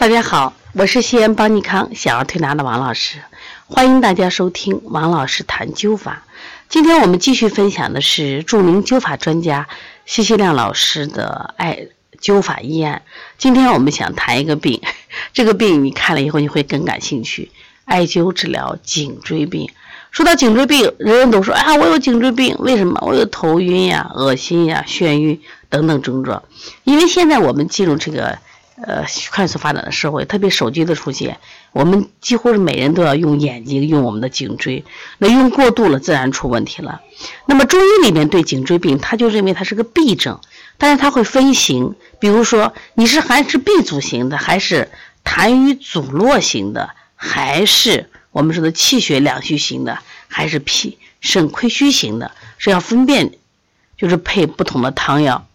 [0.00, 3.18] 大家好，我是西安邦尼康小儿推拿的王老师，
[3.66, 6.24] 欢迎大家收听王老师谈灸法。
[6.70, 9.68] 今天我们继续分享的是著名灸法专家
[10.06, 13.02] 谢希亮老师的艾灸法医案。
[13.36, 14.80] 今天我们想谈一个病，
[15.34, 17.50] 这个病你看了以后你会更感兴趣。
[17.84, 19.68] 艾灸治疗颈椎病。
[20.10, 22.98] 说到颈椎病，人人都说啊，我有颈椎病，为什么？
[23.02, 25.38] 我有头晕呀、恶心呀、眩晕
[25.68, 26.42] 等等症状。
[26.84, 28.38] 因为现在我们进入这个。
[28.82, 31.38] 呃，快速发展的社会，特别手机的出现，
[31.72, 34.84] 我们几乎是每人都要用眼睛，用我们的颈椎。
[35.18, 37.02] 那用过度了，自然出问题了。
[37.46, 40.40] 那么中医里面对颈椎病，他就认为它是个痹症，
[40.78, 44.90] 但是它会分型，比如说你是还是痹阻型的，还是
[45.24, 53.32] 痰瘀阻络型的，还是我们说的气血两虚型的，还是脾肾亏虚型的，是要分辨，
[53.98, 55.46] 就是配不同的汤药。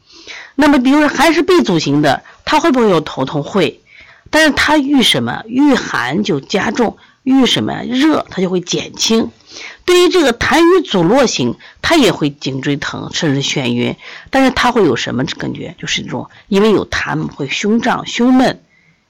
[0.55, 2.23] 那么，比如说还是闭阻型的。
[2.47, 3.41] 他会不会有头痛？
[3.41, 3.81] 会，
[4.29, 5.41] 但是他遇什么？
[5.47, 9.31] 遇寒就加重，遇什么热，它就会减轻。
[9.83, 13.95] 对于这个痰瘀阻络型，它也会颈椎疼，甚至眩晕。
[14.29, 15.75] 但是它会有什么感觉？
[15.79, 18.61] 就是这种，因为有痰会胸胀、胸闷，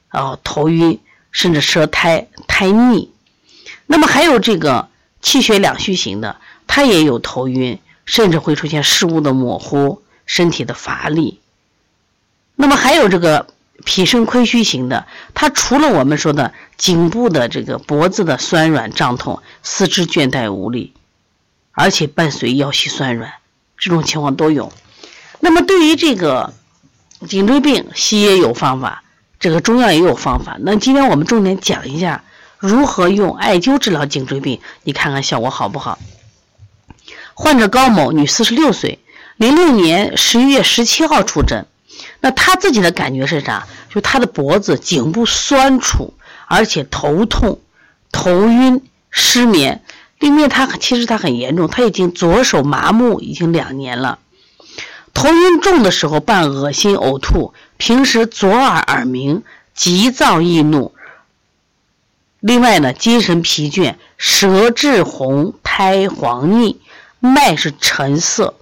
[0.08, 1.02] 啊头晕，
[1.34, 3.12] 甚至舌苔苔腻。
[3.86, 4.88] 那么还有这个
[5.22, 6.38] 气血两虚型的，
[6.68, 11.40] 它也有头晕，甚至会出现事物的模糊，身体的乏力。
[12.56, 13.48] 那么还有这个
[13.84, 20.94] 脾肾亏虚型的，它除了我们说的颈部的这个脖子的酸软胀痛、四肢倦怠无力，
[21.72, 23.34] 而且伴随腰膝酸软，
[23.78, 24.72] 这种情况都有。
[25.42, 26.54] 那么对于这个
[27.28, 29.04] 颈椎病，西医也有方法，
[29.40, 30.58] 这个中药也有方法。
[30.62, 32.24] 那今天我们重点讲一下
[32.58, 36.00] 如何用艾灸治疗颈椎病，你看看效果好不好？
[37.34, 39.00] 患者高某，女，四十六岁，
[39.38, 41.66] 零六年十一月十七号出诊。
[42.20, 43.68] 那他自己的感觉是啥？
[43.90, 46.14] 就他的脖子、颈部酸楚，
[46.48, 47.60] 而且头痛、
[48.12, 49.84] 头晕、失眠。
[50.20, 54.20] 另外，他其实他很严重，他已经左手麻木已经两年了。
[55.14, 59.44] 头晕重的时候伴恶心呕吐，平时左耳耳鸣、
[59.74, 60.94] 急躁易怒。
[62.40, 66.82] 另外呢，精神疲倦，舌质红、苔黄腻，
[67.20, 68.56] 脉是沉涩，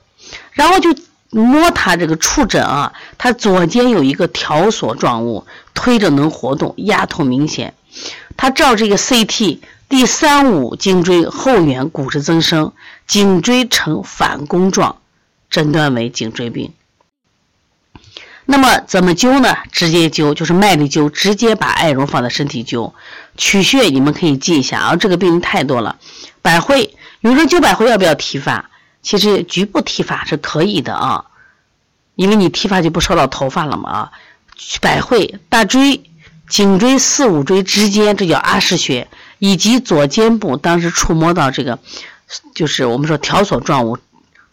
[0.54, 0.96] 然后就。
[1.36, 7.74] 摸他这个触诊啊，他左肩有一个条索状物，推着能活动，压痛明显。
[8.38, 9.58] 他照这个 CT，
[9.90, 12.72] 第三五颈椎后缘骨质增生，
[13.08, 14.98] 颈椎呈反弓状，
[15.50, 16.72] 诊断为颈椎病。
[18.46, 19.58] 那么怎么灸呢？
[19.72, 22.94] 直接灸，就是麦粒灸，直接把艾绒放在身体灸。
[23.38, 25.98] 取穴你们可以记一下啊，这个病人太多了。
[26.44, 28.70] 百会，有人说灸百会要不要提发？
[29.04, 31.26] 其实局部剃发是可以的啊，
[32.16, 34.12] 因为你剃发就不烧到头发了嘛啊。
[34.82, 36.04] 百会、大椎、
[36.48, 39.10] 颈椎四五椎之间，这叫阿是穴，
[39.40, 41.80] 以及左肩部，当时触摸到这个，
[42.56, 43.98] 就是我们说条索状物，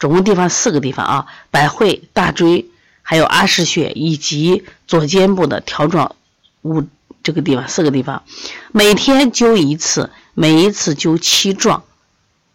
[0.01, 2.67] 总共地方四个地方啊，百会、大椎，
[3.03, 6.17] 还有阿是穴，以及左肩部的条状
[6.63, 6.83] 物
[7.23, 8.25] 这个地方四个地方，
[8.73, 11.85] 每天灸一次，每一次灸七壮。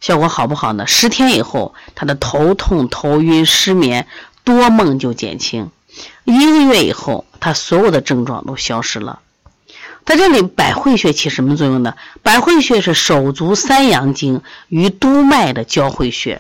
[0.05, 0.85] 效果好不好呢？
[0.85, 4.05] 十天以后，他的头痛、头晕、失眠、
[4.43, 5.71] 多梦就减轻；
[6.25, 9.17] 一个月以后，他所有的症状都消失了。
[10.05, 11.95] 在这里，百会穴起什么作用呢？
[12.21, 16.39] 百会穴是手足三阳经与督脉的交汇穴，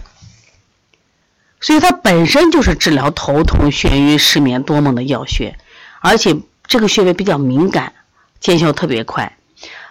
[1.59, 5.57] 所以它本身就是治疗头痛、眩晕、失眠、多梦的要穴，
[6.01, 6.37] 而且
[6.67, 7.93] 这个穴位比较敏感，
[8.39, 9.35] 见效特别快。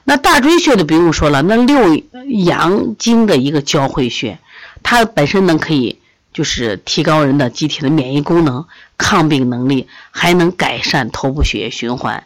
[0.04, 4.38] 那大椎穴就不用说了，那六阳经的一个交汇穴，
[4.82, 5.98] 它本身呢可以
[6.32, 8.66] 就是提高人的机体的免疫功能、
[8.98, 12.24] 抗病能力，还能改善头部血液循环。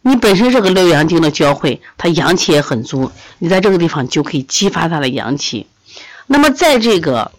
[0.00, 5.66] 你本身这个六阳经的交汇，它阳气也很足，你在这个地方就可以激发它的阳气。
[6.28, 7.32] 那么在这个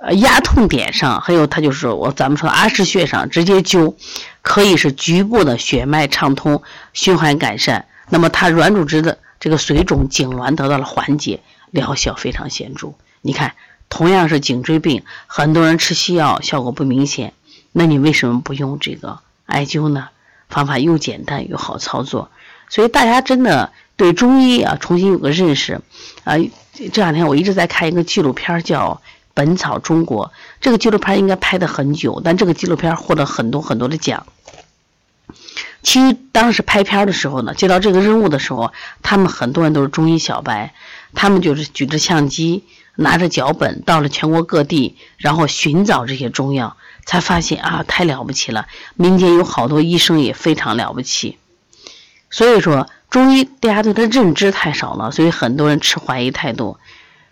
[0.00, 3.94] 呃压痛点上，还有它就是我咱们说的阿是穴上直接灸，
[4.40, 6.62] 可以是局部的血脉畅通、
[6.94, 7.84] 循环改善。
[8.10, 11.40] 那么它软组织的这个水肿痉挛得到了缓解，
[11.70, 12.94] 疗效非常显著。
[13.20, 13.54] 你看，
[13.88, 17.34] 同样是颈椎病，很多人吃西药效果不明显，
[17.72, 20.08] 那你为什么不用这个艾灸呢？
[20.48, 22.30] 方法又简单又好操作，
[22.70, 25.80] 所以大家真的对中医啊重新有个认识
[26.24, 26.36] 啊。
[26.92, 29.02] 这两天我一直在看一个纪录片叫
[29.34, 30.26] 《本草中国》，
[30.60, 34.26] 这个纪录片应该拍的很久，但这个纪录片获得很多很多的奖。
[35.82, 38.72] 其实当时拍片的时候呢，接到这个任务的时候，
[39.02, 40.74] 他们很多人都是中医小白，
[41.14, 42.64] 他们就是举着相机，
[42.96, 46.76] 拿着脚本，到了全国各地，然后寻找这些中药，
[47.06, 48.66] 才发现啊，太了不起了！
[48.96, 51.38] 民间有好多医生也非常了不起。
[52.28, 56.76] 所以说，中医大家对它认知太少了，所以很多人持怀疑态度。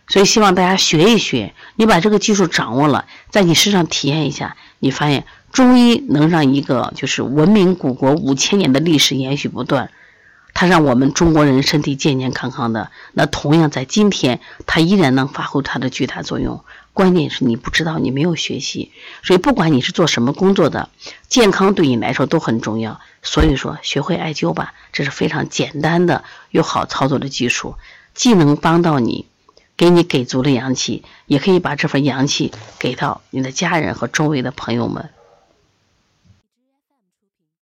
[0.09, 9.91] 所以希望大家学一学，你把这个技术掌握了，在你身上体验一下，你发现中医能让一个就是文明古国五千年的历史延续不断，
[10.53, 12.91] 它让我们中国人身体健健康康的。
[13.15, 16.63] 那同样在今天，它依然能发挥它的巨大作用。
[16.93, 18.93] 关键是你不知道，你没有学习。
[19.23, 20.91] 所以不管你是做什么工作的，
[21.27, 23.01] 健康对你来说都很重要。
[23.23, 27.77] 所以说，学会艾灸吧，这是非常简单的又好操作的技术，
[28.13, 29.25] 既能帮到你。
[29.79, 35.09] 给你给足了阳气，也可以把这份阳气给到你的家人和周围的朋友们。